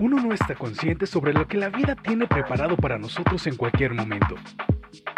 [0.00, 3.94] uno no está consciente sobre lo que la vida tiene preparado para nosotros en cualquier
[3.94, 4.34] momento.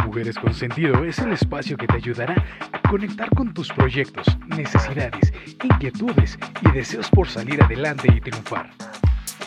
[0.04, 2.34] Mujeres con Sentido es el espacio que te ayudará
[2.72, 8.70] a conectar con tus proyectos, necesidades, inquietudes y deseos por salir adelante y triunfar.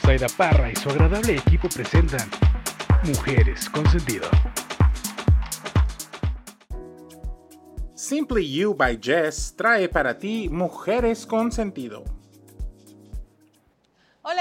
[0.02, 2.28] Zaida Parra y su agradable equipo presentan
[3.06, 4.28] Mujeres con Sentido.
[7.94, 12.19] Simply You by Jess trae para ti Mujeres con Sentido.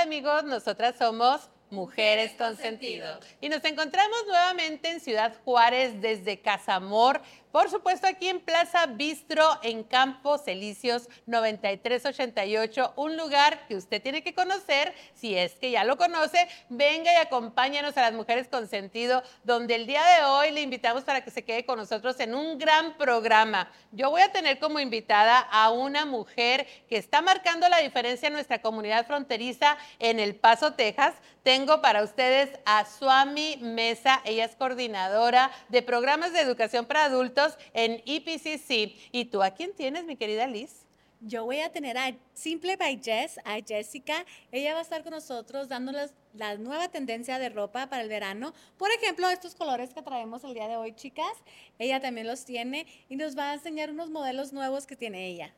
[0.09, 7.21] Amigos, nosotras somos Mujeres con Sentido y nos encontramos nuevamente en Ciudad Juárez desde Casamor
[7.53, 14.23] por supuesto, aquí en Plaza Bistro, en Campos Elíseos 9388, un lugar que usted tiene
[14.23, 18.69] que conocer, si es que ya lo conoce, venga y acompáñanos a las mujeres con
[18.69, 22.35] sentido, donde el día de hoy le invitamos para que se quede con nosotros en
[22.35, 23.71] un gran programa.
[23.93, 28.35] Yo voy a tener como invitada a una mujer que está marcando la diferencia en
[28.35, 31.15] nuestra comunidad fronteriza en El Paso, Texas.
[31.43, 37.38] Tengo para ustedes a Suami Mesa, ella es coordinadora de programas de educación para adultos
[37.73, 38.95] en EPCC.
[39.13, 40.87] ¿Y tú a quién tienes, mi querida Liz?
[41.21, 44.25] Yo voy a tener a Simple by Jess, a Jessica.
[44.53, 48.53] Ella va a estar con nosotros dándoles la nueva tendencia de ropa para el verano.
[48.77, 51.33] Por ejemplo, estos colores que traemos el día de hoy, chicas.
[51.79, 55.53] Ella también los tiene y nos va a enseñar unos modelos nuevos que tiene ella.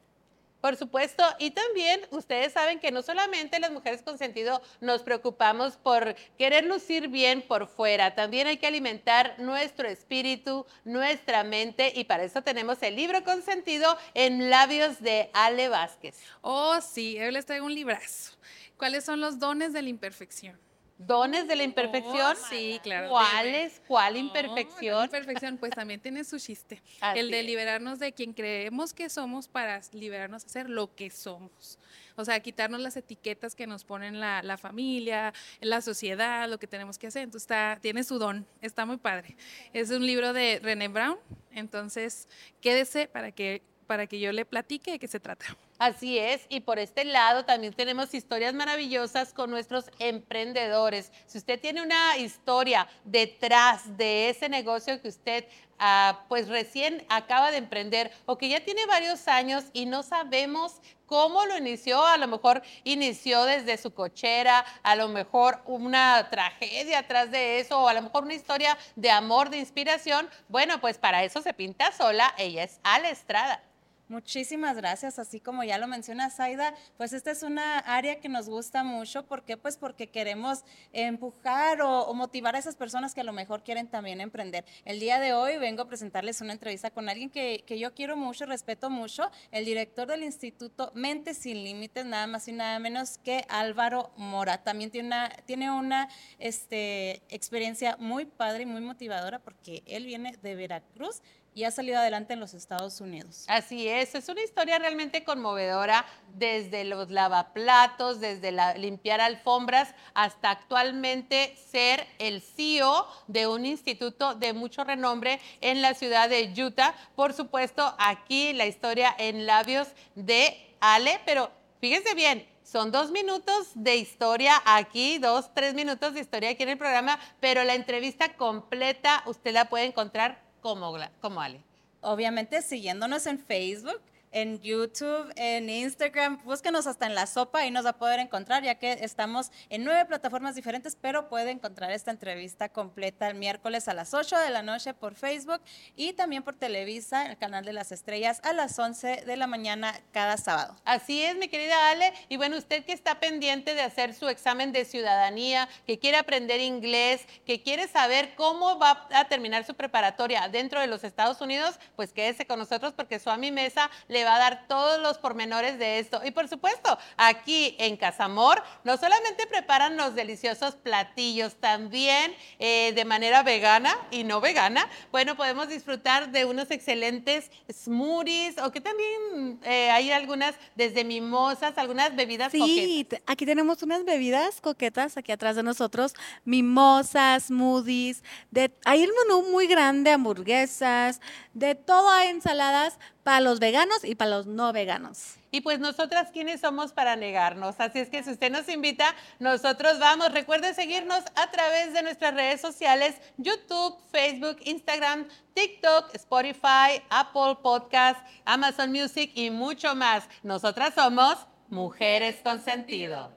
[0.61, 5.77] Por supuesto, y también ustedes saben que no solamente las mujeres con sentido nos preocupamos
[5.77, 12.05] por querer lucir bien por fuera, también hay que alimentar nuestro espíritu, nuestra mente, y
[12.05, 16.19] para eso tenemos el libro con sentido en labios de Ale Vázquez.
[16.43, 18.37] Oh, sí, él les traigo un librazo.
[18.77, 20.59] ¿Cuáles son los dones de la imperfección?
[21.07, 22.37] Dones de la imperfección.
[22.37, 23.09] Oh, sí, claro.
[23.09, 23.81] ¿Cuáles?
[23.87, 24.99] ¿Cuál imperfección?
[24.99, 26.83] la imperfección, pues también tiene su chiste.
[27.15, 31.79] el de liberarnos de quien creemos que somos para liberarnos a ser lo que somos.
[32.17, 36.67] O sea, quitarnos las etiquetas que nos ponen la, la familia, la sociedad, lo que
[36.67, 37.23] tenemos que hacer.
[37.23, 39.37] Entonces, está, tiene su don, está muy padre.
[39.73, 41.19] Es un libro de René Brown,
[41.51, 42.29] entonces
[42.61, 45.57] quédese para que, para que yo le platique de qué se trata.
[45.81, 51.11] Así es, y por este lado también tenemos historias maravillosas con nuestros emprendedores.
[51.25, 55.47] Si usted tiene una historia detrás de ese negocio que usted
[55.79, 60.83] ah, pues recién acaba de emprender o que ya tiene varios años y no sabemos
[61.07, 66.99] cómo lo inició, a lo mejor inició desde su cochera, a lo mejor una tragedia
[66.99, 70.99] atrás de eso, o a lo mejor una historia de amor, de inspiración, bueno, pues
[70.99, 73.63] para eso se pinta sola, ella es Ale Estrada.
[74.11, 75.21] Muchísimas gracias.
[75.21, 79.25] Así como ya lo menciona Zaida, pues esta es una área que nos gusta mucho.
[79.25, 79.57] ¿Por qué?
[79.57, 84.21] Pues porque queremos empujar o, motivar a esas personas que a lo mejor quieren también
[84.21, 84.65] emprender.
[84.85, 88.47] El día de hoy vengo a presentarles una entrevista con alguien que, yo quiero mucho,
[88.47, 93.45] respeto mucho, el director del Instituto Mentes Sin Límites, nada más y nada menos que
[93.49, 94.65] Álvaro Mora.
[94.65, 96.09] También tiene una, tiene una
[96.41, 101.23] este, experiencia muy padre y muy motivadora porque él viene de Veracruz
[101.55, 103.45] y ha salido adelante en los Estados Unidos.
[103.49, 110.51] Así es, es una historia realmente conmovedora desde los lavaplatos, desde la, limpiar alfombras, hasta
[110.51, 116.95] actualmente ser el CEO de un instituto de mucho renombre en la ciudad de Utah.
[117.17, 121.51] Por supuesto, aquí la historia en labios de Ale, pero
[121.81, 126.69] fíjense bien, son dos minutos de historia aquí, dos, tres minutos de historia aquí en
[126.69, 131.63] el programa, pero la entrevista completa usted la puede encontrar como, como Ale.
[132.01, 134.01] Obviamente siguiéndonos en Facebook
[134.33, 136.43] en YouTube, en Instagram.
[136.45, 139.85] Búsquenos hasta en la sopa y nos va a poder encontrar, ya que estamos en
[139.85, 144.51] nueve plataformas diferentes, pero puede encontrar esta entrevista completa el miércoles a las 8 de
[144.51, 145.61] la noche por Facebook
[145.97, 150.01] y también por Televisa, el canal de las estrellas, a las 11 de la mañana
[150.13, 150.77] cada sábado.
[150.85, 152.13] Así es, mi querida Ale.
[152.29, 156.61] Y bueno, usted que está pendiente de hacer su examen de ciudadanía, que quiere aprender
[156.61, 161.79] inglés, que quiere saber cómo va a terminar su preparatoria dentro de los Estados Unidos,
[161.97, 165.99] pues quédese con nosotros porque Suami Mesa le va a dar todos los pormenores de
[165.99, 166.21] esto.
[166.25, 173.05] Y por supuesto, aquí en Casamor, no solamente preparan los deliciosos platillos, también eh, de
[173.05, 179.61] manera vegana y no vegana, bueno, podemos disfrutar de unos excelentes smoothies o que también
[179.65, 185.57] eh, hay algunas desde mimosas, algunas bebidas sí, aquí tenemos unas bebidas coquetas aquí atrás
[185.57, 191.21] de nosotros, mimosas, smoothies, de, hay un menú muy grande, hamburguesas,
[191.55, 195.37] de todo hay ensaladas, para los veganos y para los no veganos.
[195.53, 197.81] Y pues nosotras, ¿quiénes somos para negarnos?
[197.81, 200.33] Así es que si usted nos invita, nosotros vamos.
[200.33, 208.21] Recuerde seguirnos a través de nuestras redes sociales, YouTube, Facebook, Instagram, TikTok, Spotify, Apple Podcast,
[208.45, 210.29] Amazon Music y mucho más.
[210.43, 211.37] Nosotras somos
[211.69, 213.33] Mujeres con Sentido.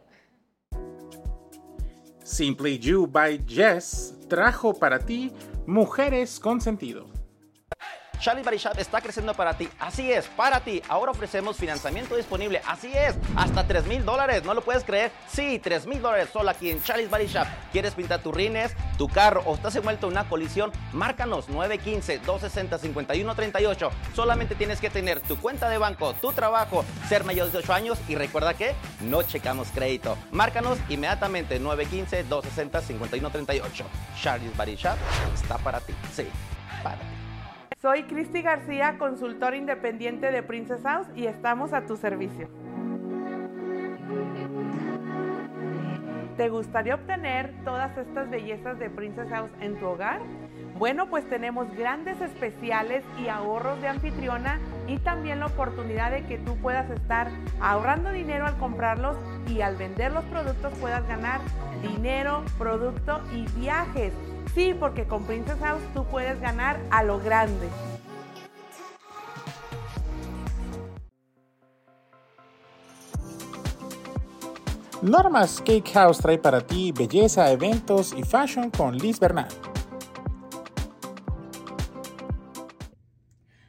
[2.23, 5.31] Simply You by Jess trajo para ti
[5.67, 7.12] Mujeres con Sentido.
[8.23, 9.67] Charlie Body Shop está creciendo para ti.
[9.81, 10.81] Así es, para ti.
[10.87, 12.61] Ahora ofrecemos financiamiento disponible.
[12.65, 14.45] Así es, hasta 3 mil dólares.
[14.45, 15.11] ¿No lo puedes creer?
[15.27, 17.45] Sí, 3 mil dólares solo aquí en Charlie's Body Shop.
[17.73, 20.71] ¿Quieres pintar tus rines, tu carro o estás envuelto en una colisión?
[20.93, 23.91] Márcanos 915-260-5138.
[24.15, 27.99] Solamente tienes que tener tu cuenta de banco, tu trabajo, ser mayor de 18 años
[28.07, 30.17] y recuerda que no checamos crédito.
[30.31, 33.83] Márcanos inmediatamente 915-260-5138.
[34.21, 34.95] Charlie's Body Shop
[35.33, 35.93] está para ti.
[36.13, 36.25] Sí,
[36.81, 37.22] para ti.
[37.83, 42.47] Soy Cristi García, consultor independiente de Princess House y estamos a tu servicio.
[46.37, 50.21] ¿Te gustaría obtener todas estas bellezas de Princess House en tu hogar?
[50.77, 56.37] Bueno, pues tenemos grandes especiales y ahorros de anfitriona y también la oportunidad de que
[56.37, 57.27] tú puedas estar
[57.59, 59.17] ahorrando dinero al comprarlos
[59.49, 61.41] y al vender los productos puedas ganar
[61.81, 64.13] dinero, producto y viajes.
[64.53, 67.67] Sí, porque con Princess House tú puedes ganar a lo grande.
[75.03, 79.49] Normas Cake House trae para ti belleza, eventos y fashion con Liz Bernal.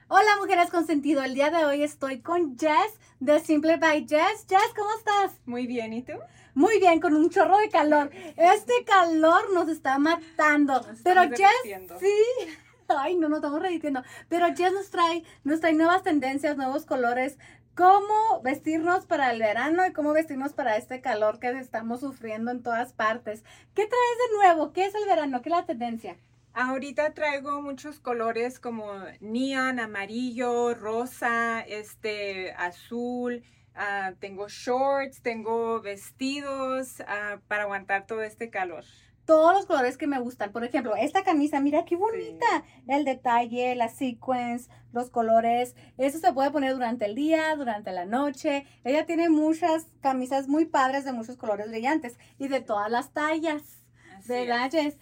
[0.07, 4.47] Hola mujeres con sentido, el día de hoy estoy con Jess de Simple by Jess.
[4.49, 5.41] Jess, ¿cómo estás?
[5.45, 6.13] Muy bien, ¿y tú?
[6.55, 8.11] Muy bien, con un chorro de calor.
[8.37, 10.81] Este calor nos está matando.
[11.03, 12.15] Pero Jess, sí.
[12.89, 14.03] Ay, no nos estamos reditiendo.
[14.29, 17.39] Pero Jess nos trae, nos trae nuevas tendencias, nuevos colores.
[17.75, 22.63] Cómo vestirnos para el verano y cómo vestirnos para este calor que estamos sufriendo en
[22.63, 23.43] todas partes.
[23.75, 24.73] ¿Qué traes de nuevo?
[24.73, 25.43] ¿Qué es el verano?
[25.43, 26.17] ¿Qué es la tendencia?
[26.53, 33.43] Ahorita traigo muchos colores como neon, amarillo, rosa, este, azul,
[33.75, 38.85] Ah, tengo shorts, tengo vestidos ah, para aguantar todo este calor.
[39.27, 40.53] Todos los colores que me gustan.
[40.53, 42.47] Por ejemplo, esta camisa, mira qué bonita.
[42.87, 45.75] El detalle, la sequence, los colores.
[45.97, 48.67] Eso se puede poner durante el día, durante la noche.
[48.85, 53.81] Ella tiene muchas camisas muy padres de muchos colores brillantes y de todas las tallas.
[54.27, 54.97] de galles.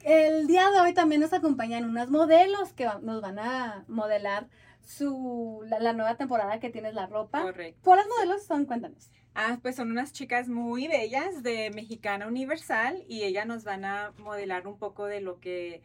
[0.00, 4.48] El día de hoy también nos acompañan unas modelos que nos van a modelar
[4.84, 7.42] su, la, nueva temporada que tienes la ropa.
[7.42, 7.80] Correcto.
[7.82, 8.66] ¿Cuáles modelos son?
[8.66, 9.10] Cuéntanos.
[9.34, 14.12] Ah, pues son unas chicas muy bellas de Mexicana Universal y ellas nos van a
[14.18, 15.82] modelar un poco de lo que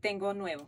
[0.00, 0.66] tengo nuevo.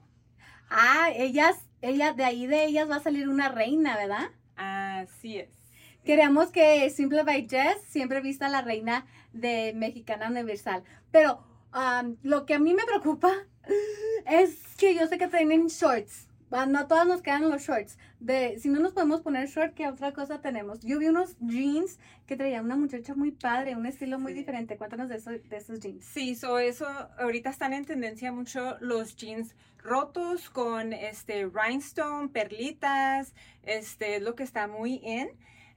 [0.68, 4.30] Ah, ellas, ella, de ahí de ellas va a salir una reina, ¿verdad?
[4.54, 5.50] Así es.
[6.04, 10.84] Queremos que Simple by Jess siempre vista la reina de Mexicana Universal.
[11.10, 11.44] Pero
[12.22, 13.32] lo que a mí me preocupa
[14.26, 16.29] es que yo sé que tienen shorts.
[16.52, 17.96] Ah, no todas nos quedan los shorts.
[18.18, 20.80] De, si no nos podemos poner short, ¿qué otra cosa tenemos?
[20.80, 24.76] Yo vi unos jeans que traía una muchacha muy padre, un estilo muy diferente.
[24.76, 26.04] Cuéntanos de, eso, de esos jeans.
[26.04, 26.86] Sí, so eso,
[27.18, 33.32] ahorita están en tendencia mucho los jeans rotos con este rhinestone, perlitas,
[33.62, 35.30] este es lo que está muy en.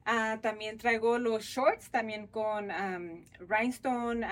[0.05, 2.69] Ah, también traigo los shorts también con
[3.39, 4.25] rhinestone,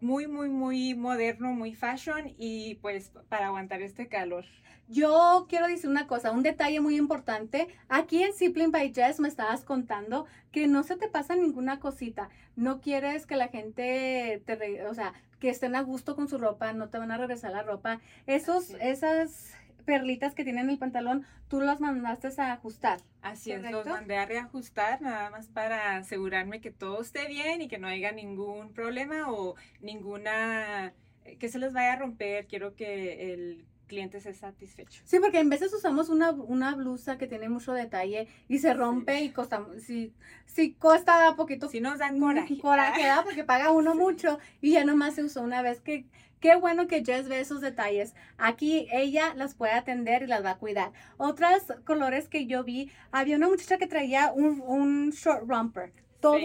[0.00, 4.44] muy, muy, muy moderno, muy fashion y pues para aguantar este calor.
[4.88, 7.68] Yo quiero decir una cosa, un detalle muy importante.
[7.88, 12.28] Aquí en Sibling by Jess me estabas contando que no se te pasa ninguna cosita.
[12.56, 16.72] No quieres que la gente te, o sea, que estén a gusto con su ropa,
[16.72, 18.00] no te van a regresar la ropa.
[18.26, 19.54] Esos, esas
[19.90, 23.00] perlitas que tienen en el pantalón, tú las mandaste a ajustar.
[23.22, 27.66] Así es, los mandé a reajustar nada más para asegurarme que todo esté bien y
[27.66, 30.94] que no haya ningún problema o ninguna
[31.40, 32.46] que se les vaya a romper.
[32.46, 35.02] Quiero que el cliente se satisfecho.
[35.04, 39.20] Sí, porque en veces usamos una, una blusa que tiene mucho detalle y se rompe
[39.20, 40.14] y costa, si,
[40.46, 41.68] si costa poquito.
[41.68, 42.58] Si nos dan coraje.
[42.58, 46.06] Coraje, porque paga uno mucho y ya nomás se usó una vez que
[46.40, 48.14] Qué bueno que Jess ve esos detalles.
[48.38, 50.90] Aquí ella las puede atender y las va a cuidar.
[51.18, 56.34] Otros colores que yo vi, había una muchacha que traía un, un short romper todo
[56.34, 56.44] de,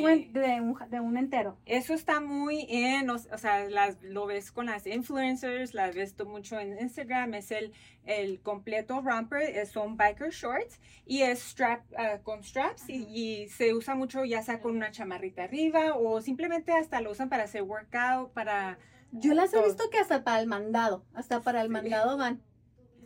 [0.61, 1.57] un, de, un, entero.
[1.65, 6.59] Eso está muy en, o, sea, las, lo ves con las influencers, las ves mucho
[6.59, 7.73] en Instagram, es el,
[8.05, 13.95] el completo romper, son biker shorts y es strap ah, con straps y, se usa
[13.95, 18.31] mucho ya sea con una chamarrita arriba o simplemente hasta lo usan para hacer workout,
[18.33, 18.77] para...
[19.11, 22.41] Yo las he visto que hasta para el mandado, hasta para el mandado van.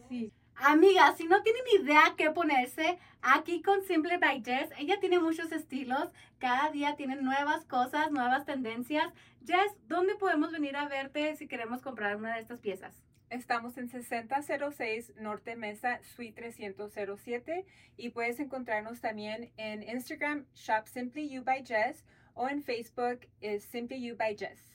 [0.09, 0.31] Sí.
[0.61, 5.53] Amiga, si no tienen idea qué ponerse, aquí con Simple by Jess, ella tiene muchos
[5.53, 9.07] estilos, cada día tiene nuevas cosas, nuevas tendencias.
[9.45, 13.01] Jess, ¿dónde podemos venir a verte si queremos comprar una de estas piezas?
[13.29, 21.29] Estamos en 6006 Norte Mesa, Suite 307 y puedes encontrarnos también en Instagram, Shop Simply
[21.29, 24.68] You by Jess o en Facebook es Simply You by Jess.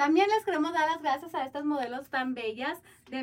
[0.00, 2.78] También les queremos dar las gracias a estas modelos tan bellas
[3.10, 3.22] de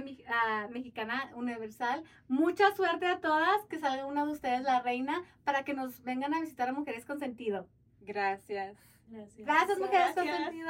[0.70, 2.04] Mexicana Universal.
[2.28, 6.36] Mucha suerte a todas, que salga una de ustedes la reina para que nos vengan
[6.36, 7.66] a visitar a Mujeres con Sentido.
[8.02, 8.78] Gracias.
[9.08, 10.70] Gracias, Mujeres con Sentido.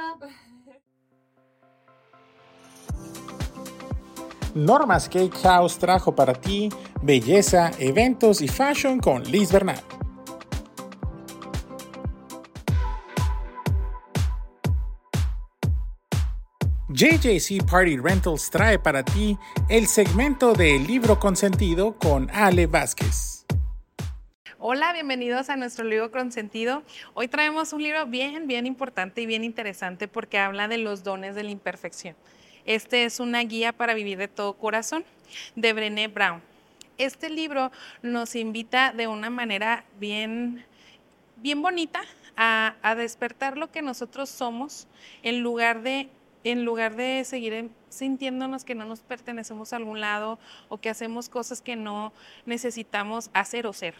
[4.54, 6.70] Normas Cake House trajo para ti
[7.02, 9.76] belleza, eventos y fashion con Liz Bernal.
[16.98, 19.38] JJC Party Rentals trae para ti
[19.68, 23.46] el segmento de Libro Consentido con Ale Vázquez.
[24.58, 26.82] Hola, bienvenidos a nuestro libro Consentido.
[27.14, 31.36] Hoy traemos un libro bien, bien importante y bien interesante porque habla de los dones
[31.36, 32.16] de la imperfección.
[32.64, 35.04] Este es una guía para vivir de todo corazón
[35.54, 36.42] de Brené Brown.
[36.96, 37.70] Este libro
[38.02, 40.64] nos invita de una manera bien,
[41.36, 42.00] bien bonita
[42.38, 44.86] a, despertar lo que nosotros somos
[45.22, 46.08] en lugar de
[46.44, 51.28] en lugar de seguir sintiéndonos que no nos pertenecemos a algún lado o que hacemos
[51.28, 52.12] cosas que no
[52.46, 53.94] necesitamos hacer o ser.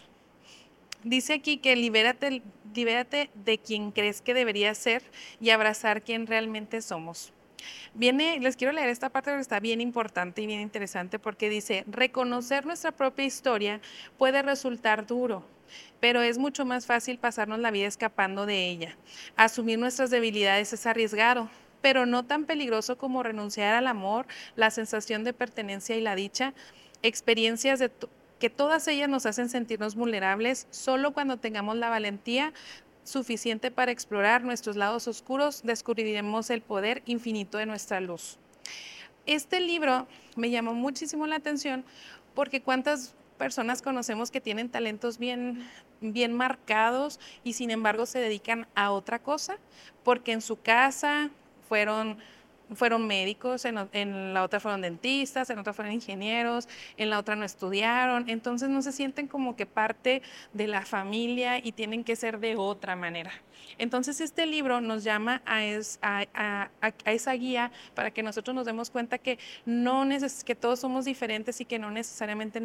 [1.03, 2.41] Dice aquí que libérate,
[2.73, 5.01] libérate de quien crees que debería ser
[5.39, 7.31] y abrazar quien realmente somos.
[7.93, 11.83] Viene, les quiero leer esta parte porque está bien importante y bien interesante porque dice,
[11.87, 13.81] reconocer nuestra propia historia
[14.17, 15.45] puede resultar duro,
[15.99, 18.97] pero es mucho más fácil pasarnos la vida escapando de ella.
[19.35, 21.49] Asumir nuestras debilidades es arriesgado,
[21.81, 26.53] pero no tan peligroso como renunciar al amor, la sensación de pertenencia y la dicha,
[27.01, 27.91] experiencias de
[28.39, 32.53] que todas ellas nos hacen sentirnos vulnerables solo cuando tengamos la valentía
[33.03, 38.37] suficiente para explorar nuestros lados oscuros, descubriremos el poder infinito de nuestra luz.
[39.25, 41.83] Este libro me llamó muchísimo la atención
[42.33, 45.67] porque cuántas personas conocemos que tienen talentos bien,
[46.01, 49.57] bien marcados y sin embargo se dedican a otra cosa
[50.03, 51.31] porque en su casa
[51.69, 52.17] fueron
[52.75, 57.45] fueron médicos, en, la otra fueron dentistas, en otra fueron ingenieros, en la otra no
[57.45, 60.21] estudiaron, entonces no se sienten como que parte
[60.53, 63.31] de la familia y tienen que ser de otra manera.
[63.77, 65.63] Entonces este libro nos llama a,
[67.05, 70.05] esa guía para que nosotros nos demos cuenta que, no
[70.45, 72.61] que todos somos diferentes y que no necesariamente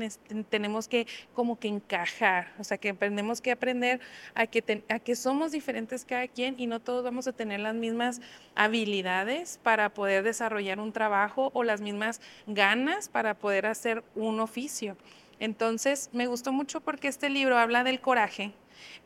[0.49, 4.01] tenemos que como que encajar, o sea que aprendemos que aprender
[4.35, 7.75] a que, a que somos diferentes cada quien y no todos vamos a tener las
[7.75, 8.21] mismas
[8.55, 14.97] habilidades para poder desarrollar un trabajo o las mismas ganas para poder hacer un oficio.
[15.41, 18.53] Entonces, me gustó mucho porque este libro habla del coraje,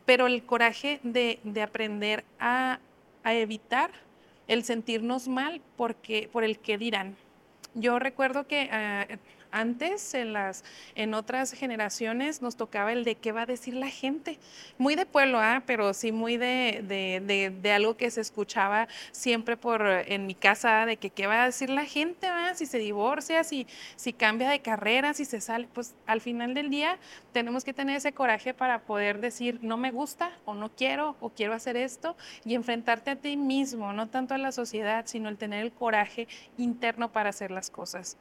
[0.04, 2.80] pero el coraje de, aprender a,
[3.24, 3.90] evitar
[4.46, 7.16] el sentirnos mal porque, por el que dirán.
[7.74, 9.18] Yo recuerdo que eh,
[9.50, 10.64] antes, en, las,
[10.94, 14.38] en otras generaciones, nos tocaba el de qué va a decir la gente.
[14.78, 15.62] Muy de pueblo, ¿ah?
[15.66, 20.86] pero sí muy de, de, de, algo que se escuchaba siempre por en mi casa,
[20.86, 22.52] de que qué va a decir la gente, ¿ah?
[22.54, 25.68] si se divorcia, si, si cambia de carrera, si se sale.
[25.72, 26.98] Pues al final del día
[27.32, 31.30] tenemos que tener ese coraje para poder decir no me gusta o no quiero o
[31.30, 35.36] quiero hacer esto y enfrentarte a ti mismo, no tanto a la sociedad, sino el
[35.36, 38.16] tener el coraje interno para hacer las cosas.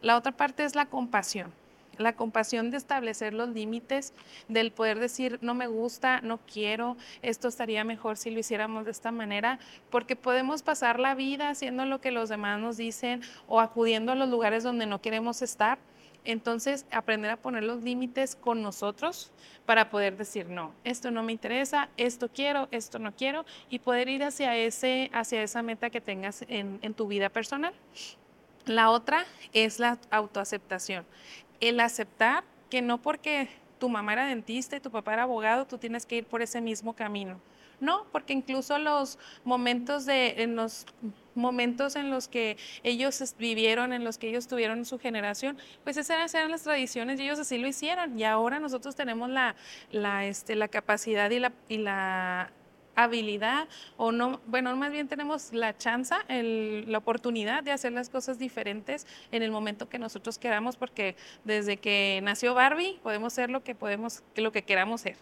[0.00, 1.52] La otra parte es la compasión.
[1.98, 4.14] La compasión de establecer los límites,
[4.48, 8.92] del poder decir, no me gusta, no quiero, esto estaría mejor si lo hiciéramos de
[8.92, 9.58] esta manera,
[9.90, 14.14] porque podemos pasar la vida haciendo lo que los demás nos dicen o acudiendo a
[14.14, 15.78] los lugares donde no queremos estar.
[16.24, 19.32] Entonces, aprender a poner los límites con nosotros
[19.66, 24.08] para poder decir, no, esto no me interesa, esto quiero, esto no quiero, y poder
[24.08, 27.74] ir hacia, ese, hacia esa meta que tengas en, en tu vida personal.
[28.66, 31.04] La otra es la autoaceptación.
[31.60, 35.78] El aceptar que no porque tu mamá era dentista y tu papá era abogado, tú
[35.78, 37.40] tienes que ir por ese mismo camino.
[37.80, 40.86] No, porque incluso los momentos de, en los
[41.34, 46.32] momentos en los que ellos vivieron, en los que ellos tuvieron su generación, pues esas
[46.32, 48.16] eran las tradiciones y ellos así lo hicieron.
[48.16, 49.56] Y ahora nosotros tenemos la,
[49.90, 52.52] la, este, la capacidad y la, y la
[52.94, 58.38] habilidad o no, bueno, más bien tenemos la chance, la oportunidad de hacer las cosas
[58.38, 63.62] diferentes en el momento que nosotros queramos, porque desde que nació Barbie podemos ser lo
[63.62, 65.16] que podemos, lo que queramos ser.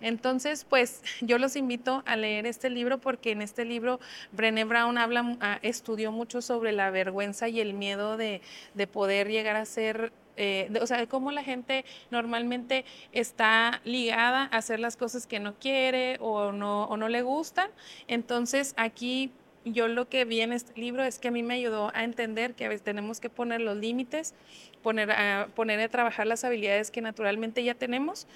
[0.00, 4.00] Entonces, pues yo los invito a leer este libro porque en este libro
[4.32, 8.40] Brené Brown habla, ah, estudió mucho sobre la vergüenza y el miedo de,
[8.74, 14.44] de poder llegar a ser eh, o sea, de cómo la gente normalmente está ligada
[14.44, 17.70] a hacer las cosas que no quiere o no, o no le gustan.
[18.08, 19.32] Entonces, aquí
[19.64, 22.54] yo lo que vi en este libro es que a mí me ayudó a entender
[22.54, 24.34] que a veces tenemos que poner los límites,
[24.82, 28.26] poner a, poner a trabajar las habilidades que naturalmente ya tenemos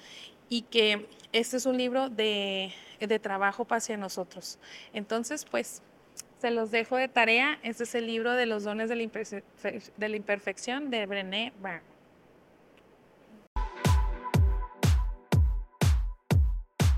[0.49, 4.59] y que este es un libro de, de trabajo hacia nosotros.
[4.93, 5.81] Entonces, pues
[6.39, 7.59] se los dejo de tarea.
[7.63, 11.81] Este es el libro de los dones de la, imperfección de Brené Brown.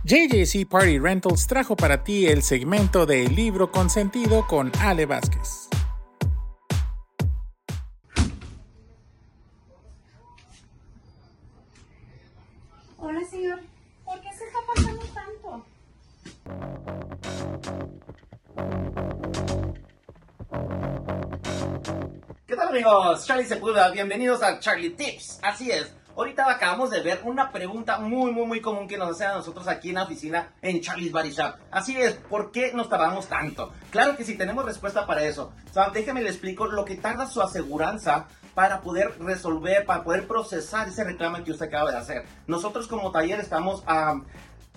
[0.03, 5.67] JJC Party Rentals trajo para ti el segmento de Libro Consentido con Ale Vázquez.
[22.87, 23.25] Amigos?
[23.25, 25.39] Charlie Sepulveda, bienvenidos a Charlie Tips.
[25.41, 29.27] Así es, ahorita acabamos de ver una pregunta muy, muy, muy común que nos hacen
[29.27, 31.55] a nosotros aquí en la oficina en Charlie's Body Shop.
[31.69, 33.73] Así es, ¿por qué nos tardamos tanto?
[33.91, 35.51] Claro que sí, tenemos respuesta para eso.
[35.75, 40.87] O déjeme le explico lo que tarda su aseguranza para poder resolver, para poder procesar
[40.87, 42.25] ese reclamo que usted acaba de hacer.
[42.47, 44.21] Nosotros como taller estamos a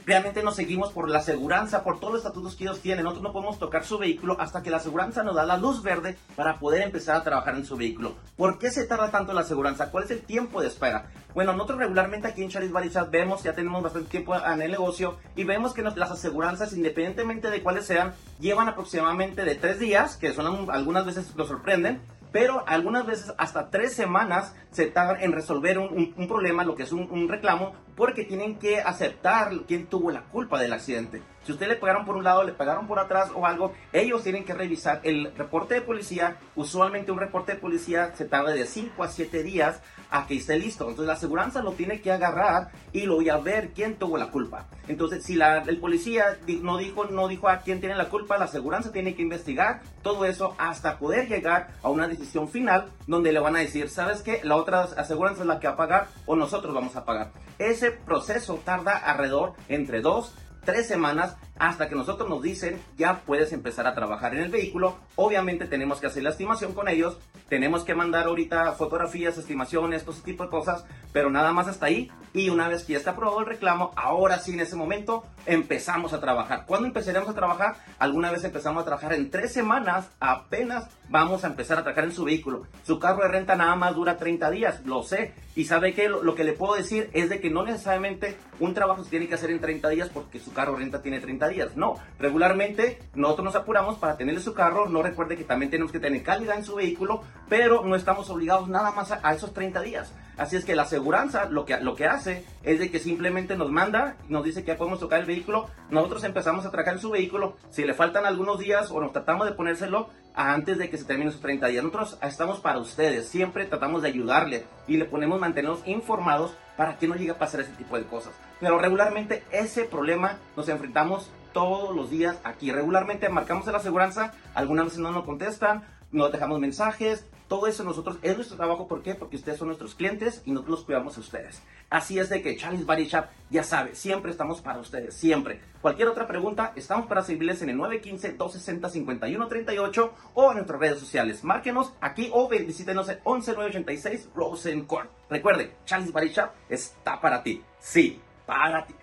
[0.06, 3.04] realmente nos seguimos por la aseguranza, por todos los estatutos que ellos tienen.
[3.04, 6.16] Nosotros no podemos tocar su vehículo hasta que la aseguranza nos da la luz verde
[6.36, 8.14] para poder empezar a trabajar en su vehículo.
[8.36, 9.90] ¿Por qué se tarda tanto la aseguranza?
[9.90, 11.10] ¿Cuál es el tiempo de espera?
[11.34, 15.18] Bueno, nosotros regularmente aquí en Charles Barisas vemos, ya tenemos bastante tiempo en el negocio
[15.36, 20.32] y vemos que las aseguranzas, independientemente de cuáles sean, llevan aproximadamente de tres días, que
[20.32, 22.00] son algunas veces lo sorprenden,
[22.32, 26.92] pero algunas veces hasta tres semanas se tardan en resolver un, problema, lo que es
[26.92, 31.22] un, reclamo, porque tienen que aceptar quién tuvo la culpa del accidente.
[31.44, 34.44] Si usted le pegaron por un lado, le pegaron por atrás o algo, ellos tienen
[34.44, 36.36] que revisar el reporte de policía.
[36.54, 39.80] Usualmente un reporte de policía se tarda de 5 a 7 días
[40.10, 40.84] a que esté listo.
[40.84, 44.30] Entonces la aseguranza lo tiene que agarrar y lo voy a ver quién tuvo la
[44.30, 44.66] culpa.
[44.86, 48.44] Entonces si la, el policía no dijo, no dijo a quién tiene la culpa, la
[48.44, 53.40] aseguranza tiene que investigar todo eso hasta poder llegar a una decisión final donde le
[53.40, 54.40] van a decir, ¿sabes qué?
[54.42, 57.30] La otra aseguranza es la que va a pagar o nosotros vamos a pagar.
[57.58, 63.52] Ese proceso tarda alrededor entre dos tres semanas hasta que nosotros nos dicen ya puedes
[63.52, 64.96] empezar a trabajar en el vehículo.
[65.14, 70.14] Obviamente tenemos que hacer la estimación con ellos, tenemos que mandar ahorita fotografías, estimaciones, todo
[70.14, 72.10] ese tipo de cosas, pero nada más hasta ahí.
[72.32, 76.12] Y una vez que ya está aprobado el reclamo, ahora sí en ese momento empezamos
[76.12, 76.64] a trabajar.
[76.66, 77.76] ¿Cuándo empezaremos a trabajar?
[77.98, 82.12] Alguna vez empezamos a trabajar en tres semanas, apenas vamos a empezar a trabajar en
[82.12, 82.62] su vehículo.
[82.84, 85.34] Su carro de renta nada más dura 30 días, lo sé.
[85.56, 89.02] Y sabe que lo, que le puedo decir es de que no necesariamente un trabajo
[89.02, 91.49] se tiene que hacer en 30 días porque su carro de renta tiene 30 días.
[91.76, 94.88] No, regularmente nosotros nos apuramos para tenerle su carro.
[94.88, 98.68] No recuerde que también tenemos que tener calidad en su vehículo, pero no estamos obligados
[98.68, 100.14] nada más a, esos 30 días.
[100.36, 103.70] Así es que la aseguranza lo que, lo que hace es de que simplemente nos
[103.70, 105.68] manda nos dice que ya podemos tocar el vehículo.
[105.90, 107.56] Nosotros empezamos a en su vehículo.
[107.70, 111.30] Si le faltan algunos días o nos tratamos de ponérselo, antes de que se termine
[111.30, 111.84] esos 30 días.
[111.84, 117.08] Nosotros estamos para ustedes, siempre tratamos de ayudarle y le ponemos mantenernos informados para que
[117.08, 118.32] no llegue a pasar ese tipo de cosas.
[118.58, 122.72] Pero regularmente ese problema nos enfrentamos todos los días aquí.
[122.72, 127.82] Regularmente marcamos en la aseguranza, algunas veces no nos contestan, nos dejamos mensajes, todo eso
[127.82, 128.86] nosotros es nuestro trabajo.
[128.86, 129.16] ¿Por qué?
[129.16, 131.60] Porque ustedes son nuestros clientes y nosotros los cuidamos a ustedes.
[131.90, 135.60] Así es de que Charlie's Body Shop ya sabe, siempre estamos para ustedes, siempre.
[135.82, 141.42] Cualquier otra pregunta, estamos para servirles en el 915-260-5138 o en nuestras redes sociales.
[141.42, 145.10] Márquenos aquí o visítenos en 11986 Rosen Court.
[145.28, 146.32] Recuerde, Charlie's Body
[146.68, 147.64] está para ti.
[147.80, 148.94] Sí, para ti.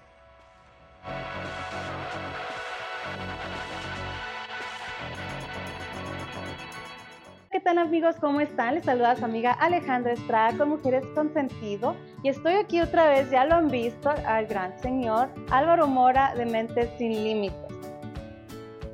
[7.68, 8.16] ¿Qué tal amigos?
[8.22, 8.76] ¿Cómo están?
[8.76, 13.30] Les saluda su amiga Alejandra Estrada con Mujeres con Sentido y estoy aquí otra vez,
[13.30, 17.60] ya lo han visto, al gran señor Álvaro Mora de Mentes Sin Límites.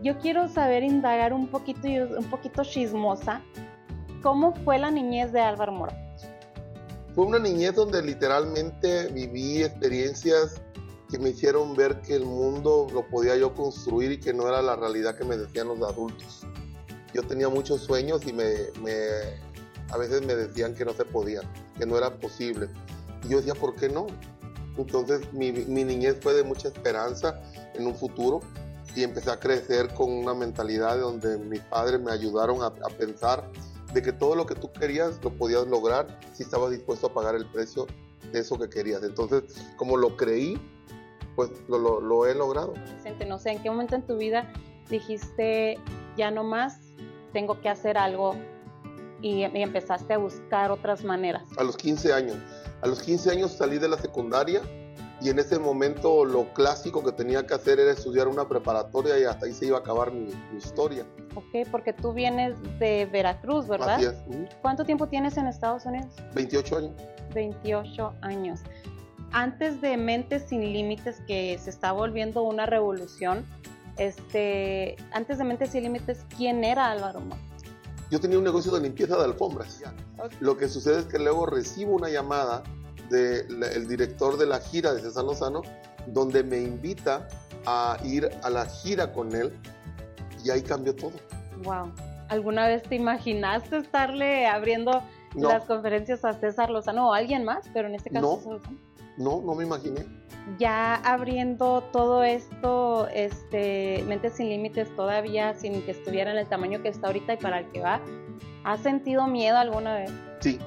[0.02, 3.44] Yo quiero saber, indagar un poquito, un poquito chismosa,
[4.24, 5.96] ¿cómo fue la niñez de Álvaro Mora?
[7.14, 10.60] Fue una niñez donde literalmente viví experiencias
[11.12, 14.64] que me hicieron ver que el mundo lo podía yo construir y que no era
[14.64, 16.48] la realidad que me decían los adultos
[17.14, 18.46] yo tenía muchos sueños y me,
[19.90, 21.42] a veces me decían que no se podía,
[21.78, 22.70] que no era posible.
[23.24, 24.08] Y yo decía, ¿por qué no?
[24.78, 27.40] Entonces mi, niñez fue de mucha esperanza
[27.76, 28.40] en un futuro
[28.96, 33.50] y empecé a crecer con una mentalidad donde mis padres me ayudaron a, pensar
[33.94, 37.36] de que todo lo que tú querías lo podías lograr si estabas dispuesto a pagar
[37.36, 37.86] el precio
[38.32, 39.04] de eso que querías.
[39.04, 39.44] Entonces,
[39.78, 40.60] como lo creí,
[41.36, 42.74] pues lo, lo he logrado.
[43.28, 44.52] No sé, ¿en qué momento en tu vida
[44.90, 45.78] dijiste
[46.18, 46.83] ya no más,
[47.34, 48.36] tengo que hacer algo
[49.22, 51.44] y, empezaste a buscar otras maneras?
[51.58, 52.38] A los 15 años.
[52.82, 54.62] A los 15 años salí de la secundaria
[55.22, 59.24] y en ese momento lo clásico que tenía que hacer era estudiar una preparatoria y
[59.24, 61.06] hasta ahí se iba a acabar mi, historia.
[61.36, 63.96] Ok, porque tú vienes de Veracruz, ¿verdad?
[63.96, 64.16] Así es.
[64.62, 66.14] ¿Cuánto tiempo tienes en Estados Unidos?
[66.36, 66.92] 28 años.
[67.34, 68.60] 28 años.
[69.32, 73.46] Antes de Mentes sin Límites, que se está volviendo una revolución,
[73.98, 77.40] Este, antes de Mentes y Límites, ¿quién era Álvaro Mora?
[78.10, 79.82] Yo tenía un negocio de limpieza de alfombras.
[80.40, 82.64] Lo que sucede es que luego recibo una llamada
[83.10, 85.62] del director de la gira de César Lozano,
[86.08, 87.28] donde me invita
[87.66, 89.52] a ir a la gira con él
[90.44, 91.14] y ahí cambió todo.
[91.64, 91.92] Wow.
[92.30, 95.02] ¿Alguna vez te imaginaste estarle abriendo
[95.36, 97.70] las conferencias a César Lozano o a alguien más?
[97.74, 98.62] Pero en este caso
[99.18, 100.06] no, No, no me imaginé.
[100.58, 106.82] Ya abriendo todo esto, este, Mentes sin Límites todavía sin que estuviera en el tamaño
[106.82, 108.02] que está ahorita y para el que va,
[108.64, 110.12] ¿has sentido miedo alguna vez?
[110.42, 110.60] Sí,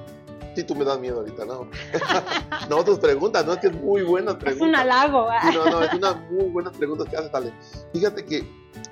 [0.57, 1.69] Sí, tú me das miedo ahorita, ¿no?
[2.71, 4.65] no, tus preguntas, no es que es muy buena pregunta.
[4.65, 5.27] Es un halago.
[5.53, 7.53] no, no, es una muy buena pregunta que haces, Ale.
[7.93, 8.43] Fíjate que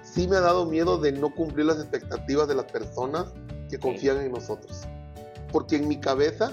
[0.03, 3.33] sí me ha dado miedo de no cumplir las expectativas de las personas
[3.67, 4.83] que confían en nosotros.
[5.51, 6.51] Porque en mi cabeza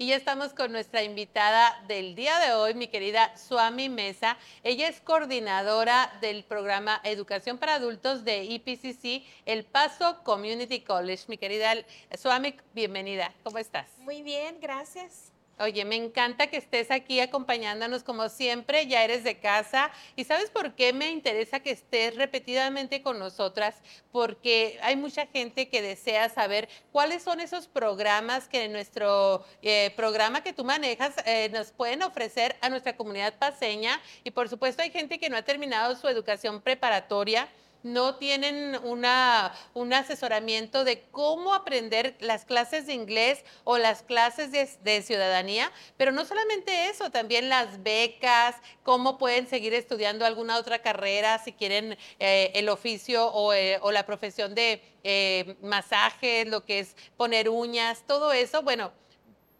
[0.00, 4.38] Y ya estamos con nuestra invitada del día de hoy, mi querida Suami Mesa.
[4.62, 11.24] Ella es coordinadora del programa Educación para Adultos de IPCC, El Paso Community College.
[11.26, 11.74] Mi querida
[12.16, 13.34] Suami, bienvenida.
[13.42, 13.88] ¿Cómo estás?
[13.98, 15.32] Muy bien, gracias.
[15.60, 19.90] Oye, me encanta que estés aquí acompañándonos como siempre, ya eres de casa.
[20.14, 23.74] ¿Y sabes por qué me interesa que estés repetidamente con nosotras?
[24.12, 29.92] Porque hay mucha gente que desea saber cuáles son esos programas que en nuestro eh,
[29.96, 34.00] programa que tú manejas eh, nos pueden ofrecer a nuestra comunidad paseña.
[34.22, 37.48] Y por supuesto hay gente que no ha terminado su educación preparatoria
[37.82, 45.02] no tienen un asesoramiento de cómo aprender las clases de inglés o las clases de,
[45.02, 51.38] ciudadanía, pero no solamente eso, también las becas, cómo pueden seguir estudiando alguna otra carrera
[51.38, 56.96] si quieren eh, el oficio eh, o, la profesión de eh, masaje, lo que es
[57.16, 58.92] poner uñas, todo eso, bueno.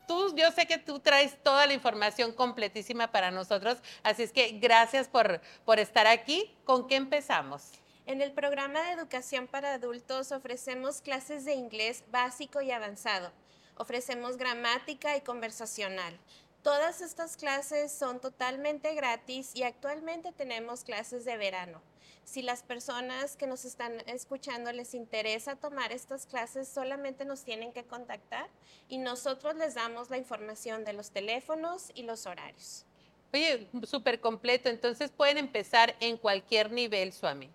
[0.06, 4.52] Tú, yo sé que tú traes toda la información completísima para nosotros, así es que
[4.58, 5.42] gracias por
[5.76, 6.50] estar aquí.
[6.64, 7.72] ¿Con qué empezamos?
[8.08, 13.30] En el programa de educación para adultos ofrecemos clases de inglés básico y avanzado.
[13.76, 16.18] Ofrecemos gramática y conversacional.
[16.62, 21.82] Todas estas clases son totalmente gratis y actualmente tenemos clases de verano.
[22.24, 27.74] Si las personas que nos están escuchando les interesa tomar estas clases, solamente nos tienen
[27.74, 28.48] que contactar
[28.88, 32.86] y nosotros les damos la información de los teléfonos y los horarios.
[33.34, 34.70] Oye, súper completo.
[34.70, 37.50] Entonces pueden empezar en cualquier nivel, Suami.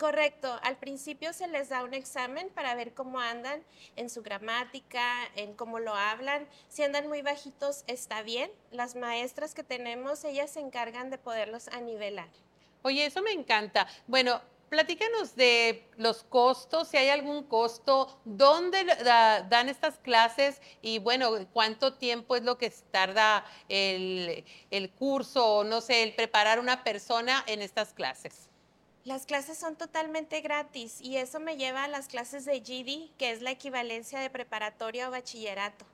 [0.00, 3.62] Correcto, al principio se les da un examen para ver cómo andan
[3.96, 5.04] en su gramática,
[5.36, 6.48] en cómo lo hablan.
[6.68, 8.50] Si andan muy bajitos, está bien.
[8.70, 12.30] Las maestras que tenemos, ellas se encargan de poderlos anivelar.
[12.80, 13.86] Oye, eso me encanta.
[14.06, 21.46] Bueno, platícanos de los costos, si hay algún costo, dónde dan estas clases y bueno,
[21.52, 26.84] cuánto tiempo es lo que tarda el, el curso o no sé, el preparar una
[26.84, 28.49] persona en estas clases.
[29.04, 33.30] Las clases son totalmente gratis y eso me lleva a las clases de GD, que
[33.30, 35.86] es la equivalencia de preparatoria o bachillerato.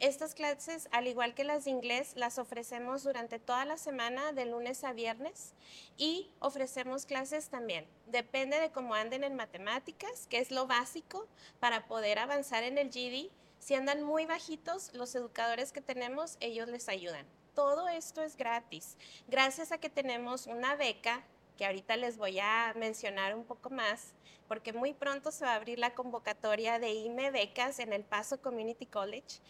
[0.00, 4.46] Estas clases, al igual que las de inglés, las ofrecemos durante toda la semana, de
[4.46, 5.54] lunes a viernes,
[5.96, 7.86] y ofrecemos clases también.
[8.06, 11.28] Depende de cómo anden en matemáticas, que es lo básico
[11.60, 13.30] para poder avanzar en el GD.
[13.60, 17.26] Si andan muy bajitos, los educadores que tenemos, ellos les ayudan.
[17.54, 18.96] Todo esto es gratis.
[19.28, 21.24] Gracias a que tenemos una beca
[21.58, 24.14] que ahorita les voy a mencionar un poco más,
[24.46, 28.40] porque muy pronto se va a abrir la convocatoria de IME Becas en El Paso
[28.40, 29.40] Community College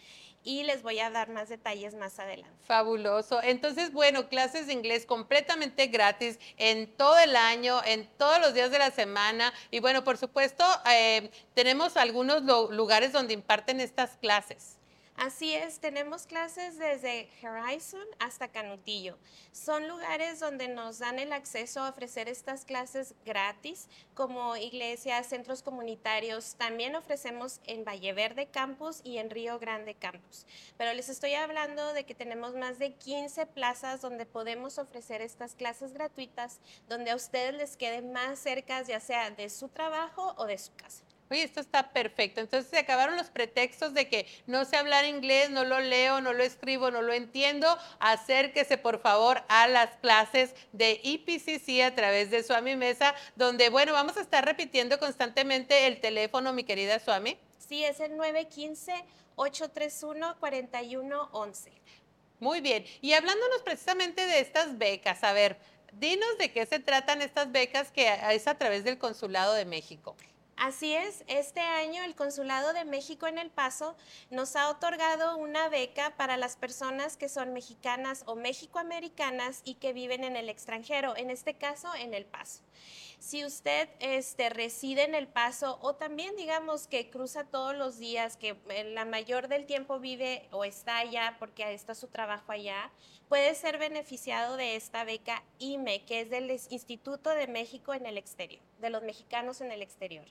[0.43, 2.57] y les voy a dar más detalles más adelante.
[2.65, 3.41] Fabuloso.
[3.43, 8.71] Entonces, bueno, clases de inglés completamente gratis en todo el año, en todos los días
[8.71, 9.53] de la semana.
[9.69, 12.41] Y bueno, por supuesto, eh, tenemos algunos
[12.71, 14.78] lugares donde imparten estas clases.
[15.19, 19.17] Así es, tenemos clases desde Horizon hasta Canutillo.
[19.51, 25.61] Son lugares donde nos dan el acceso a ofrecer estas clases gratis, como iglesias, centros
[25.61, 26.55] comunitarios.
[26.55, 30.45] También ofrecemos en Valle Verde Campus y en Río Grande Campus.
[30.77, 35.53] Pero les estoy hablando de que tenemos más de 15 plazas donde podemos ofrecer estas
[35.53, 40.45] clases gratuitas, donde a ustedes les quede más cerca, ya sea de su trabajo o
[40.45, 41.08] de su casa.
[41.31, 42.41] Oye, esto está perfecto.
[42.41, 46.33] Entonces se acabaron los pretextos de que no sé hablar inglés, no lo leo, no
[46.33, 47.77] lo escribo, no lo entiendo.
[47.99, 53.93] Acérquese por favor a las clases de EPCC a través de Suami Mesa, donde, bueno,
[53.93, 57.37] vamos a estar repitiendo constantemente el teléfono, mi querida Suami.
[57.59, 58.13] Sí, es el
[59.37, 61.69] 915-831-4111.
[62.39, 62.83] Muy bien.
[63.01, 65.59] Y hablándonos precisamente de estas becas, a ver,
[65.93, 70.15] dinos de qué se tratan estas becas que es a través del Consulado de México.
[70.59, 73.95] Así es, este año el Consulado de México en El Paso
[74.29, 79.93] nos ha otorgado una beca para las personas que son mexicanas o mexicoamericanas y que
[79.93, 82.59] viven en el extranjero, en este caso en El Paso.
[83.19, 88.37] Si usted este, reside en El Paso o también digamos que cruza todos los días,
[88.37, 88.55] que
[88.93, 92.91] la mayor del tiempo vive o está allá porque está su trabajo allá,
[93.27, 98.17] puede ser beneficiado de esta beca IME, que es del Instituto de México en el
[98.17, 100.25] exterior, de los mexicanos en el exterior.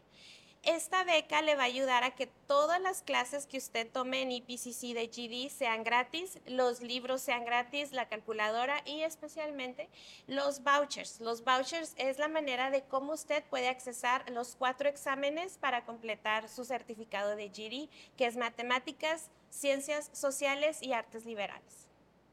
[0.64, 4.33] Esta beca le va a ayudar a que todas las clases que usted tome en
[4.33, 9.88] IPCC de GD sean gratis, los libros sean gratis, la calculadora y especialmente
[10.27, 11.21] los vouchers.
[11.21, 16.49] Los vouchers es la manera de cómo usted puede accesar los cuatro exámenes para completar
[16.49, 21.88] su certificado de GD, que es matemáticas, ciencias sociales y artes liberales.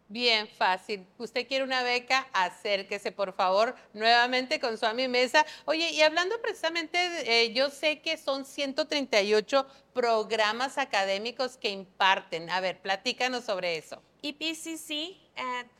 [0.07, 1.07] Bien fácil.
[1.17, 5.43] Usted quiere una beca, acérquese por favor nuevamente con su Mesa.
[5.65, 12.51] Oye, y hablando precisamente, eh, yo sé que son 138 programas académicos que imparten.
[12.51, 13.99] A ver, platícanos sobre eso.
[14.21, 15.17] IPCC eh,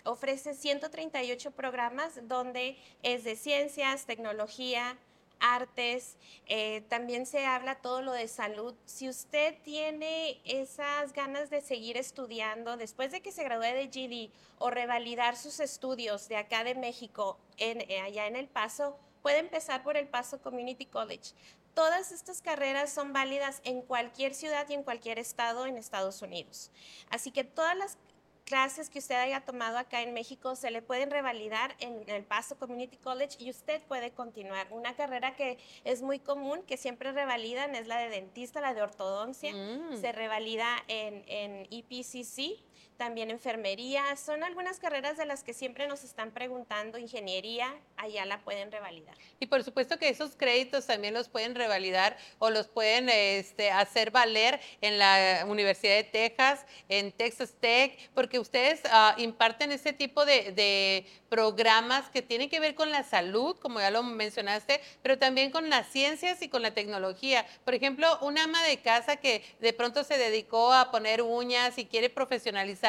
[0.06, 4.98] ofrece 138 programas donde es de ciencias, tecnología,
[5.40, 6.18] artes,
[6.48, 8.76] eh, también se habla todo lo de salud.
[8.86, 14.32] Si usted tiene esas ganas de seguir estudiando después de que se gradúe de GD
[14.60, 19.40] o revalidar sus estudios de acá de México, en, eh, allá en El Paso, puede
[19.40, 21.34] empezar por El Paso Community College.
[21.74, 26.72] Todas estas carreras son válidas en cualquier ciudad y en cualquier estado en Estados Unidos.
[27.10, 27.98] Así que todas las
[28.46, 32.58] clases que usted haya tomado acá en México se le pueden revalidar en el Paso
[32.58, 34.68] Community College y usted puede continuar.
[34.72, 38.84] Una carrera que es muy común, que siempre revalidan, es la de dentista, la de
[38.84, 39.52] ortodoncia.
[39.54, 39.98] Mm.
[40.00, 42.64] Se revalida en, en EPCC
[42.98, 48.40] también enfermería, son algunas carreras de las que siempre nos están preguntando, ingeniería, allá la
[48.40, 49.16] pueden revalidar.
[49.40, 54.12] Y por supuesto que esos créditos también los pueden revalidar o los pueden este, hacer
[54.12, 60.26] valer en la Universidad de Texas, en Texas Tech, porque ustedes ah, imparten ese tipo
[60.26, 65.18] de, de programas que tienen que ver con la salud, como ya lo mencionaste, pero
[65.18, 67.46] también con las ciencias y con la tecnología.
[67.66, 71.86] Por ejemplo, una ama de casa que de pronto se dedicó a poner uñas y
[71.86, 72.85] quiere profesionalizar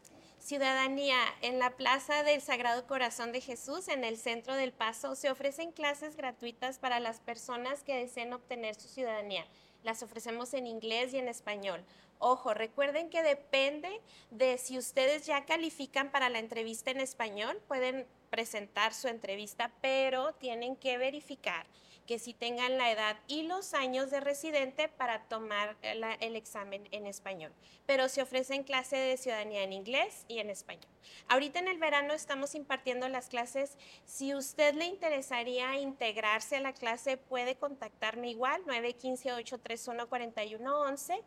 [0.43, 1.15] Ciudadanía.
[1.41, 5.71] En la Plaza del Sagrado Corazón de Jesús, en el centro del Paso, se ofrecen
[5.71, 9.47] clases gratuitas para las personas que deseen obtener su ciudadanía.
[9.83, 11.85] Las ofrecemos en inglés y en español.
[12.19, 14.01] Ojo, recuerden que depende
[14.31, 20.33] de si ustedes ya califican para la entrevista en español, pueden presentar su entrevista, pero
[20.33, 21.65] tienen que verificar
[22.07, 27.07] que si tengan la edad y los años de residente para tomar el examen en
[27.07, 27.53] español.
[27.85, 30.89] Pero se ofrecen clases de ciudadanía en inglés y en español.
[31.27, 33.77] Ahorita en el verano estamos impartiendo las clases.
[34.05, 41.23] Si usted le interesaría integrarse a la clase, puede contactarme igual, 915-831-4111.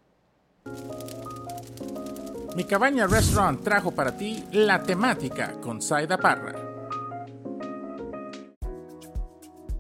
[2.56, 6.56] Mi Cabaña Restaurant trajo para ti la temática con Saida Parra.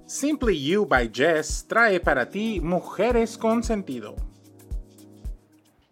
[0.05, 4.32] Simply You by Jess trae para ti Mujeres con Sentido.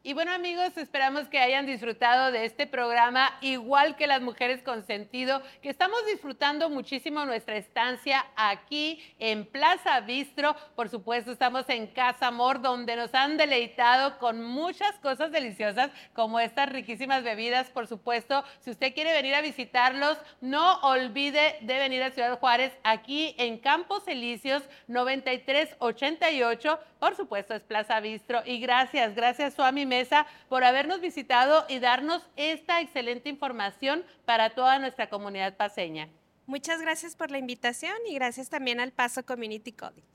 [0.04, 4.82] Y bueno amigos, esperamos que hayan disfrutado de este programa, igual que las mujeres con
[4.82, 10.56] sentido, que estamos disfrutando muchísimo nuestra estancia aquí en Plaza Bistro.
[10.76, 16.40] Por supuesto, estamos en Casa Amor, donde nos han deleitado con muchas cosas deliciosas, como
[16.40, 17.70] estas riquísimas bebidas.
[17.70, 22.76] Por supuesto, si usted quiere venir a visitarlos, no olvide de venir a Ciudad Juárez,
[22.84, 26.80] aquí en Campos Elíseos 9388.
[27.02, 28.44] Por supuesto, es Plaza Bistro.
[28.46, 34.78] Y gracias, gracias, Suami Mesa, por habernos visitado y darnos esta excelente información para toda
[34.78, 36.10] nuestra comunidad paseña.
[36.46, 40.06] Muchas gracias por la invitación y gracias también al Paso Community College.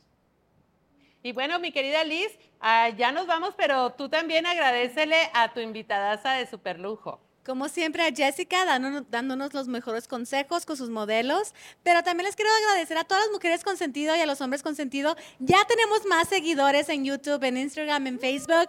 [1.25, 5.59] Y bueno, mi querida Liz, ah, ya nos vamos, pero tú también agradecele a tu
[5.59, 7.21] invitadaza de superlujo.
[7.47, 8.65] Como siempre a Jessica
[9.09, 11.55] dándonos, los mejores consejos con sus modelos,
[11.85, 14.65] pero también les quiero agradecer a todas las mujeres con sentido y a los hombres
[14.65, 15.15] con sentido.
[15.39, 18.69] Ya tenemos más seguidores en YouTube, en Instagram, en Facebook.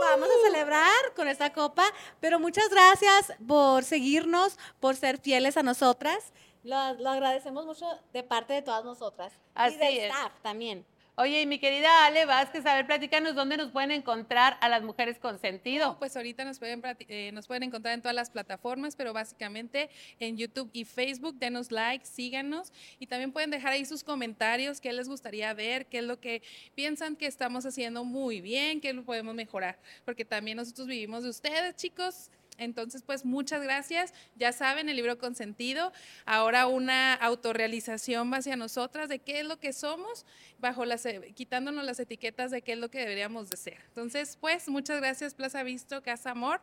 [0.00, 1.82] vamos a celebrar con esta copa,
[2.20, 6.32] pero muchas gracias por seguirnos, por ser fieles a nosotras.
[6.62, 9.32] Lo, agradecemos mucho de parte de todas nosotras.
[9.56, 10.86] Así y del staff también.
[11.20, 14.82] Oye, y mi querida Ale Vázquez, a ver, platícanos dónde nos pueden encontrar a las
[14.82, 15.98] mujeres con sentido.
[15.98, 20.38] pues ahorita nos pueden, eh, nos pueden encontrar en todas las plataformas, pero básicamente en
[20.38, 21.34] YouTube y Facebook.
[21.38, 25.98] Denos like, síganos y también pueden dejar ahí sus comentarios, qué les gustaría ver, qué
[25.98, 26.42] es lo que
[26.74, 31.28] piensan que estamos haciendo muy bien, qué lo podemos mejorar, porque también nosotros vivimos de
[31.28, 32.30] ustedes, chicos.
[32.60, 34.12] Entonces, pues muchas gracias.
[34.36, 35.92] Ya saben, el libro consentido,
[36.26, 40.26] ahora una autorrealización hacia nosotras de qué es lo que somos,
[40.58, 43.78] bajo las, eh, quitándonos las etiquetas de qué es lo que deberíamos de ser.
[43.88, 46.60] Entonces, pues muchas gracias Plaza Visto, Casa Amor.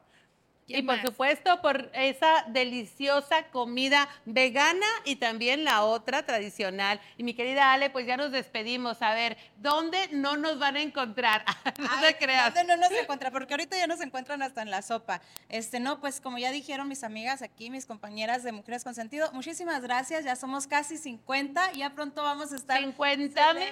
[0.67, 6.99] Y por supuesto por esa deliciosa comida vegana y también la otra tradicional.
[7.15, 9.01] Y mi querida Ale, pues ya nos despedimos.
[9.01, 11.45] A ver, ¿dónde no nos van a encontrar?
[11.79, 12.53] no te creas.
[12.53, 13.31] ¿Dónde no nos encuentran?
[13.31, 15.21] Porque ahorita ya nos encuentran hasta en la sopa.
[15.47, 19.31] Este, no, pues como ya dijeron mis amigas aquí, mis compañeras de Mujeres con Sentido,
[19.31, 20.25] muchísimas gracias.
[20.25, 21.71] Ya somos casi 50.
[21.73, 23.63] Ya pronto vamos a estar 50 mil.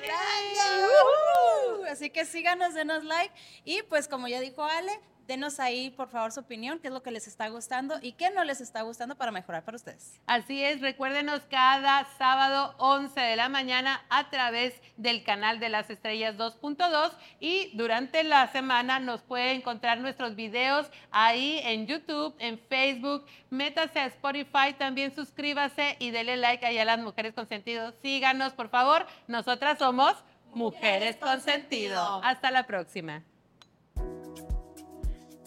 [1.92, 3.34] Así que síganos, denos like.
[3.66, 7.04] Y pues como ya dijo Ale, denos ahí, por favor, su opinión, qué es lo
[7.04, 10.20] que les está gustando y qué no les está gustando para mejorar para ustedes.
[10.28, 15.90] Así es, recuérdenos cada sábado 11 de la mañana a través del canal de las
[15.90, 22.60] estrellas 2.2 y durante la semana nos puede encontrar nuestros videos ahí en YouTube, en
[22.60, 27.94] Facebook, métase a Spotify, también suscríbase y dele like ahí a las mujeres con sentido.
[28.02, 30.16] Síganos, por favor, nosotras somos
[30.56, 32.22] Mujeres con Sentido.
[32.24, 33.24] Hasta la próxima.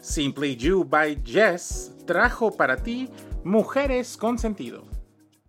[0.01, 3.09] Simply You by Jess trajo para ti
[3.45, 4.98] Mujeres con Sentido.